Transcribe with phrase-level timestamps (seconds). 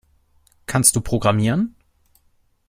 [0.65, 1.75] Kannst du programmieren?